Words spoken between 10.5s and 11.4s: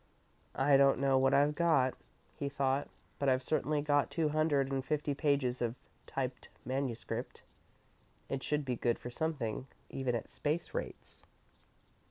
rates."